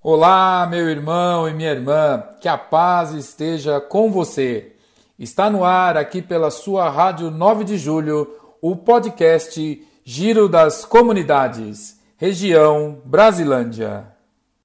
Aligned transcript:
Olá, 0.00 0.64
meu 0.70 0.88
irmão 0.88 1.48
e 1.48 1.52
minha 1.52 1.72
irmã, 1.72 2.22
que 2.40 2.46
a 2.46 2.56
paz 2.56 3.12
esteja 3.12 3.80
com 3.80 4.12
você. 4.12 4.76
Está 5.18 5.50
no 5.50 5.64
ar 5.64 5.96
aqui 5.96 6.22
pela 6.22 6.52
sua 6.52 6.88
Rádio 6.88 7.32
9 7.32 7.64
de 7.64 7.76
Julho 7.76 8.32
o 8.62 8.76
podcast 8.76 9.84
Giro 10.04 10.48
das 10.48 10.84
Comunidades, 10.84 11.98
região 12.16 13.02
Brasilândia. 13.04 14.06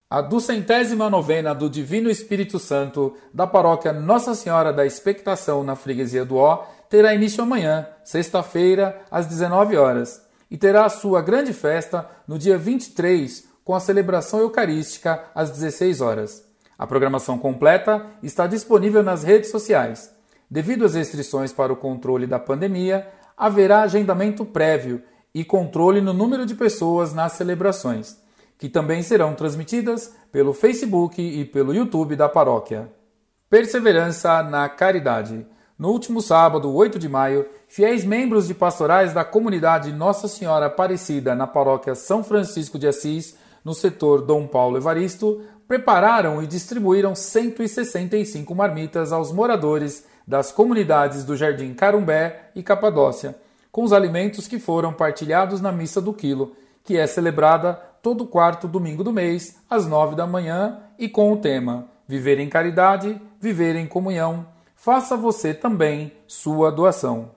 A 0.07 0.21
duzentésima 0.21 1.09
novena 1.09 1.55
do 1.55 1.67
Divino 1.67 2.11
Espírito 2.11 2.59
Santo 2.59 3.17
da 3.33 3.47
paróquia 3.47 3.91
Nossa 3.91 4.35
Senhora 4.35 4.71
da 4.71 4.85
Expectação 4.85 5.63
na 5.63 5.75
Freguesia 5.75 6.23
do 6.23 6.37
Ó 6.37 6.63
terá 6.87 7.11
início 7.11 7.41
amanhã, 7.41 7.87
sexta-feira, 8.03 9.01
às 9.09 9.25
19 9.25 9.77
horas, 9.77 10.21
e 10.51 10.57
terá 10.57 10.87
sua 10.89 11.23
grande 11.23 11.53
festa 11.53 12.07
no 12.27 12.37
dia 12.37 12.55
23, 12.55 13.51
com 13.63 13.73
a 13.75 13.79
celebração 13.79 14.39
eucarística 14.39 15.23
às 15.33 15.49
16 15.51 16.01
horas. 16.01 16.43
A 16.77 16.85
programação 16.87 17.37
completa 17.37 18.05
está 18.21 18.47
disponível 18.47 19.03
nas 19.03 19.23
redes 19.23 19.51
sociais. 19.51 20.13
Devido 20.49 20.85
às 20.85 20.95
restrições 20.95 21.53
para 21.53 21.71
o 21.71 21.77
controle 21.77 22.27
da 22.27 22.39
pandemia, 22.39 23.07
haverá 23.37 23.81
agendamento 23.81 24.45
prévio 24.45 25.01
e 25.33 25.43
controle 25.43 26.01
no 26.01 26.13
número 26.13 26.45
de 26.45 26.55
pessoas 26.55 27.13
nas 27.13 27.33
celebrações 27.33 28.21
que 28.63 28.69
também 28.69 29.01
serão 29.03 29.33
transmitidas 29.33 30.15
pelo 30.31 30.53
Facebook 30.53 31.21
e 31.21 31.43
pelo 31.43 31.73
YouTube 31.73 32.15
da 32.15 32.29
paróquia. 32.29 32.89
Perseverança 33.49 34.41
na 34.41 34.69
caridade. 34.69 35.45
No 35.77 35.89
último 35.89 36.21
sábado, 36.21 36.73
8 36.73 36.97
de 36.97 37.09
maio, 37.09 37.45
fiéis 37.67 38.05
membros 38.05 38.47
de 38.47 38.53
pastorais 38.53 39.13
da 39.13 39.25
comunidade 39.25 39.91
Nossa 39.91 40.29
Senhora 40.29 40.67
Aparecida 40.67 41.35
na 41.35 41.45
paróquia 41.45 41.93
São 41.93 42.23
Francisco 42.23 42.79
de 42.79 42.87
Assis, 42.87 43.35
no 43.63 43.73
setor 43.73 44.21
Dom 44.21 44.47
Paulo 44.47 44.77
Evaristo, 44.77 45.41
prepararam 45.67 46.41
e 46.41 46.47
distribuíram 46.47 47.15
165 47.15 48.53
marmitas 48.53 49.11
aos 49.11 49.31
moradores 49.31 50.05
das 50.27 50.51
comunidades 50.51 51.23
do 51.23 51.35
Jardim 51.35 51.73
Carumbé 51.73 52.51
e 52.55 52.63
Capadócia, 52.63 53.35
com 53.71 53.83
os 53.83 53.93
alimentos 53.93 54.47
que 54.47 54.59
foram 54.59 54.93
partilhados 54.93 55.61
na 55.61 55.71
missa 55.71 56.01
do 56.01 56.13
quilo, 56.13 56.55
que 56.83 56.97
é 56.97 57.07
celebrada 57.07 57.73
todo 58.01 58.27
quarto 58.27 58.67
domingo 58.67 59.03
do 59.03 59.13
mês, 59.13 59.57
às 59.69 59.87
nove 59.87 60.15
da 60.15 60.27
manhã, 60.27 60.79
e 60.99 61.07
com 61.07 61.31
o 61.31 61.37
tema 61.37 61.87
Viver 62.07 62.39
em 62.39 62.49
Caridade, 62.49 63.19
Viver 63.39 63.75
em 63.75 63.87
Comunhão. 63.87 64.45
Faça 64.75 65.15
você 65.15 65.53
também 65.53 66.11
sua 66.27 66.71
doação. 66.71 67.31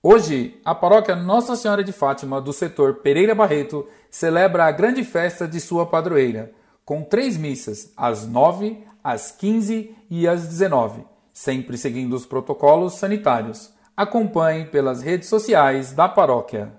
Hoje, 0.00 0.60
a 0.64 0.76
paróquia 0.76 1.16
Nossa 1.16 1.56
Senhora 1.56 1.82
de 1.82 1.90
Fátima, 1.90 2.40
do 2.40 2.52
setor 2.52 2.98
Pereira 2.98 3.34
Barreto, 3.34 3.84
celebra 4.08 4.66
a 4.66 4.70
grande 4.70 5.02
festa 5.02 5.46
de 5.48 5.60
sua 5.60 5.86
padroeira, 5.86 6.52
com 6.84 7.02
três 7.02 7.36
missas, 7.36 7.92
às 7.96 8.24
nove, 8.24 8.86
às 9.02 9.32
quinze 9.32 9.96
e 10.08 10.28
às 10.28 10.46
dezenove, 10.46 11.04
sempre 11.32 11.76
seguindo 11.76 12.14
os 12.14 12.24
protocolos 12.24 12.94
sanitários. 12.94 13.74
Acompanhe 13.96 14.66
pelas 14.66 15.02
redes 15.02 15.28
sociais 15.28 15.92
da 15.92 16.08
paróquia. 16.08 16.72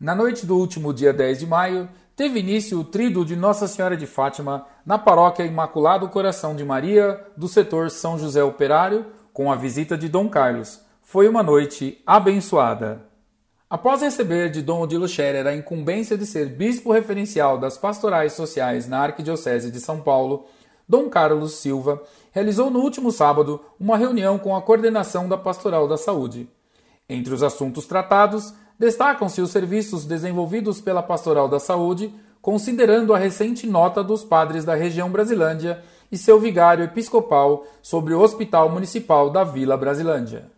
Na 0.00 0.12
noite 0.12 0.44
do 0.44 0.58
último 0.58 0.92
dia 0.92 1.12
10 1.12 1.38
de 1.38 1.46
maio, 1.46 1.88
teve 2.16 2.40
início 2.40 2.80
o 2.80 2.84
trido 2.84 3.24
de 3.24 3.36
Nossa 3.36 3.68
Senhora 3.68 3.96
de 3.96 4.04
Fátima 4.04 4.66
na 4.84 4.98
paróquia 4.98 5.44
Imaculado 5.44 6.08
Coração 6.08 6.56
de 6.56 6.64
Maria 6.64 7.24
do 7.36 7.46
setor 7.46 7.88
São 7.88 8.18
José 8.18 8.42
Operário, 8.42 9.06
com 9.32 9.52
a 9.52 9.54
visita 9.54 9.96
de 9.96 10.08
Dom 10.08 10.28
Carlos. 10.28 10.87
Foi 11.10 11.26
uma 11.26 11.42
noite 11.42 12.02
abençoada. 12.06 13.00
Após 13.70 14.02
receber 14.02 14.50
de 14.50 14.60
Dom 14.60 14.82
Odilo 14.82 15.08
Scherer 15.08 15.46
a 15.46 15.56
incumbência 15.56 16.18
de 16.18 16.26
ser 16.26 16.50
bispo 16.50 16.92
referencial 16.92 17.56
das 17.56 17.78
pastorais 17.78 18.34
sociais 18.34 18.86
na 18.86 18.98
Arquidiocese 18.98 19.70
de 19.70 19.80
São 19.80 20.02
Paulo, 20.02 20.44
Dom 20.86 21.08
Carlos 21.08 21.54
Silva 21.54 22.02
realizou 22.30 22.70
no 22.70 22.80
último 22.80 23.10
sábado 23.10 23.58
uma 23.80 23.96
reunião 23.96 24.38
com 24.38 24.54
a 24.54 24.60
coordenação 24.60 25.26
da 25.26 25.38
Pastoral 25.38 25.88
da 25.88 25.96
Saúde. 25.96 26.46
Entre 27.08 27.32
os 27.32 27.42
assuntos 27.42 27.86
tratados, 27.86 28.52
destacam-se 28.78 29.40
os 29.40 29.50
serviços 29.50 30.04
desenvolvidos 30.04 30.78
pela 30.78 31.02
Pastoral 31.02 31.48
da 31.48 31.58
Saúde, 31.58 32.12
considerando 32.42 33.14
a 33.14 33.18
recente 33.18 33.66
nota 33.66 34.04
dos 34.04 34.24
padres 34.24 34.62
da 34.62 34.74
região 34.74 35.08
Brasilândia 35.10 35.82
e 36.12 36.18
seu 36.18 36.38
vigário 36.38 36.84
episcopal 36.84 37.64
sobre 37.80 38.12
o 38.12 38.20
Hospital 38.20 38.68
Municipal 38.68 39.30
da 39.30 39.42
Vila 39.42 39.74
Brasilândia. 39.74 40.57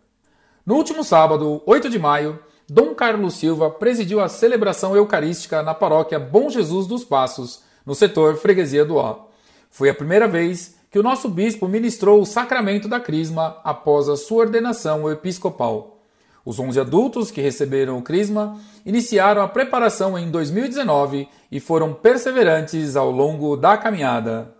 No 0.63 0.75
último 0.75 1.03
sábado, 1.03 1.61
8 1.65 1.89
de 1.89 1.97
maio, 1.97 2.39
Dom 2.69 2.93
Carlos 2.93 3.33
Silva 3.33 3.69
presidiu 3.71 4.19
a 4.19 4.29
celebração 4.29 4.95
eucarística 4.95 5.63
na 5.63 5.73
paróquia 5.73 6.19
Bom 6.19 6.49
Jesus 6.49 6.85
dos 6.85 7.03
Passos, 7.03 7.63
no 7.83 7.95
setor 7.95 8.37
Freguesia 8.37 8.85
do 8.85 8.95
Ó. 8.95 9.25
Foi 9.71 9.89
a 9.89 9.93
primeira 9.93 10.27
vez 10.27 10.75
que 10.91 10.99
o 10.99 11.03
nosso 11.03 11.27
bispo 11.29 11.67
ministrou 11.67 12.21
o 12.21 12.25
sacramento 12.25 12.87
da 12.87 12.99
Crisma 12.99 13.57
após 13.63 14.07
a 14.07 14.15
sua 14.15 14.43
ordenação 14.43 15.09
episcopal. 15.09 15.97
Os 16.45 16.59
11 16.59 16.79
adultos 16.79 17.31
que 17.31 17.41
receberam 17.41 17.97
o 17.97 18.03
Crisma 18.03 18.59
iniciaram 18.85 19.41
a 19.41 19.47
preparação 19.47 20.17
em 20.17 20.29
2019 20.29 21.27
e 21.51 21.59
foram 21.59 21.93
perseverantes 21.93 22.95
ao 22.95 23.09
longo 23.09 23.57
da 23.57 23.77
caminhada. 23.77 24.53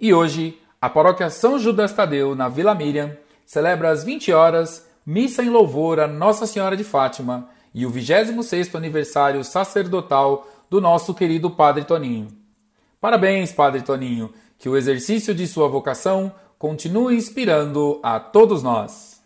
E 0.00 0.14
hoje, 0.14 0.58
a 0.80 0.88
paróquia 0.88 1.30
São 1.30 1.58
Judas 1.58 1.92
Tadeu, 1.92 2.34
na 2.36 2.48
Vila 2.48 2.74
Miriam, 2.74 3.16
celebra 3.44 3.90
às 3.90 4.04
20 4.04 4.32
horas 4.32 4.89
missa 5.10 5.42
em 5.42 5.50
louvor 5.50 5.98
a 5.98 6.06
Nossa 6.06 6.46
Senhora 6.46 6.76
de 6.76 6.84
Fátima 6.84 7.48
e 7.74 7.84
o 7.84 7.90
26º 7.90 8.76
aniversário 8.76 9.42
sacerdotal 9.42 10.48
do 10.70 10.80
nosso 10.80 11.12
querido 11.12 11.50
Padre 11.50 11.82
Toninho. 11.82 12.28
Parabéns, 13.00 13.50
Padre 13.50 13.82
Toninho, 13.82 14.32
que 14.56 14.68
o 14.68 14.76
exercício 14.76 15.34
de 15.34 15.48
sua 15.48 15.66
vocação 15.66 16.32
continue 16.56 17.16
inspirando 17.16 17.98
a 18.04 18.20
todos 18.20 18.62
nós. 18.62 19.20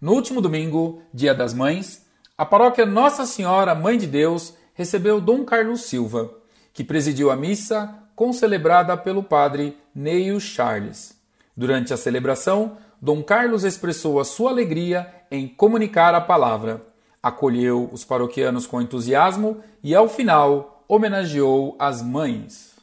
No 0.00 0.12
último 0.12 0.40
domingo, 0.40 1.02
Dia 1.12 1.34
das 1.34 1.52
Mães, 1.52 2.06
a 2.36 2.46
paróquia 2.46 2.86
Nossa 2.86 3.26
Senhora 3.26 3.74
Mãe 3.74 3.98
de 3.98 4.06
Deus 4.06 4.54
recebeu 4.72 5.20
Dom 5.20 5.44
Carlos 5.44 5.80
Silva, 5.80 6.30
que 6.72 6.84
presidiu 6.84 7.32
a 7.32 7.34
missa 7.34 7.92
concelebrada 8.14 8.96
pelo 8.96 9.24
padre 9.24 9.76
Neil 9.92 10.38
Charles. 10.38 11.18
Durante 11.56 11.92
a 11.92 11.96
celebração, 11.96 12.76
Dom 13.00 13.22
Carlos 13.22 13.62
expressou 13.62 14.18
a 14.18 14.24
sua 14.24 14.50
alegria 14.50 15.14
em 15.30 15.46
comunicar 15.46 16.14
a 16.16 16.20
palavra, 16.20 16.82
acolheu 17.22 17.88
os 17.92 18.04
paroquianos 18.04 18.66
com 18.66 18.82
entusiasmo 18.82 19.58
e, 19.84 19.94
ao 19.94 20.08
final, 20.08 20.84
homenageou 20.88 21.76
as 21.78 22.02
mães. 22.02 22.74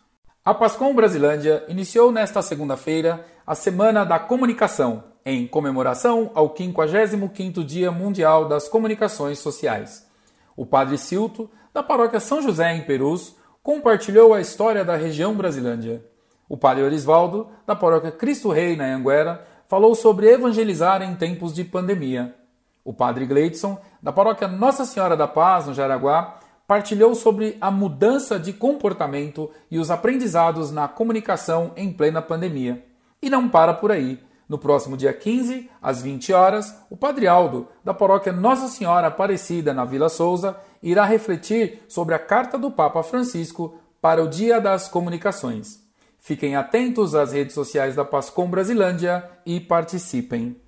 A 0.44 0.54
Pascom 0.54 0.96
Brasilândia 0.96 1.66
iniciou 1.68 2.14
nesta 2.14 2.42
segunda-feira 2.42 3.26
a 3.46 3.56
Semana 3.56 4.06
da 4.06 4.18
Comunicação, 4.18 5.04
em 5.26 5.46
comemoração 5.46 6.32
ao 6.34 6.54
55º 6.54 7.66
Dia 7.66 7.92
Mundial 7.92 8.48
das 8.48 8.70
Comunicações 8.70 9.40
Sociais. 9.40 10.08
O 10.56 10.66
padre 10.66 10.98
Silto, 10.98 11.50
da 11.74 11.84
paróquia 11.84 12.22
São 12.22 12.42
José 12.42 12.74
em 12.74 12.84
Perus, 12.84 13.36
compartilhou 13.62 14.34
a 14.34 14.40
história 14.40 14.86
da 14.86 14.96
região 14.96 15.34
Brasilândia. 15.34 16.06
O 16.48 16.56
padre 16.56 16.84
Orisvaldo, 16.84 17.50
da 17.66 17.76
paróquia 17.76 18.12
Cristo 18.12 18.50
Rei 18.50 18.76
na 18.76 18.86
Anguera, 18.86 19.46
falou 19.68 19.96
sobre 19.96 20.30
evangelizar 20.30 21.02
em 21.02 21.16
tempos 21.16 21.54
de 21.54 21.64
pandemia. 21.64 22.36
O 22.84 22.94
padre 22.94 23.26
Gleidson, 23.26 23.80
da 24.02 24.12
paróquia 24.12 24.48
Nossa 24.48 24.86
Senhora 24.86 25.18
da 25.18 25.28
Paz, 25.28 25.66
no 25.66 25.74
Jaraguá, 25.74 26.40
partilhou 26.68 27.14
sobre 27.16 27.58
a 27.60 27.70
mudança 27.70 28.40
de 28.40 28.54
comportamento 28.54 29.50
e 29.70 29.78
os 29.78 29.92
aprendizados 29.92 30.72
na 30.72 30.88
comunicação 30.88 31.72
em 31.76 31.92
plena 31.92 32.22
pandemia. 32.22 32.86
E 33.22 33.30
não 33.30 33.50
para 33.50 33.74
por 33.74 33.92
aí. 33.92 34.20
No 34.48 34.60
próximo 34.60 34.96
dia 34.96 35.12
15, 35.12 35.70
às 35.82 36.02
20 36.04 36.32
horas, 36.32 36.76
o 36.90 36.96
Padre 36.96 37.28
Aldo, 37.28 37.68
da 37.84 37.94
paróquia 37.94 38.32
Nossa 38.32 38.68
Senhora 38.68 39.08
Aparecida 39.08 39.74
na 39.74 39.86
Vila 39.86 40.08
Souza, 40.08 40.56
irá 40.84 41.04
refletir 41.04 41.84
sobre 41.88 42.14
a 42.14 42.20
carta 42.20 42.58
do 42.58 42.70
Papa 42.70 43.02
Francisco 43.02 43.80
para 44.00 44.24
o 44.24 44.28
Dia 44.28 44.62
das 44.62 44.88
Comunicações. 44.88 45.85
Fiquem 46.26 46.56
atentos 46.56 47.14
às 47.14 47.34
redes 47.34 47.54
sociais 47.54 47.96
da 47.96 48.04
Pascom 48.04 48.50
Brasilândia 48.50 49.30
e 49.46 49.60
participem. 49.60 50.60